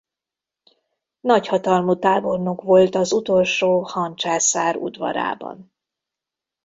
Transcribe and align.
Nagy 1.19 1.47
hatalmú 1.47 1.95
tábornok 1.99 2.61
volt 2.61 2.95
az 2.95 3.11
utolsó 3.11 3.83
Han 3.83 4.15
császár 4.15 4.75
udvarában. 4.75 5.73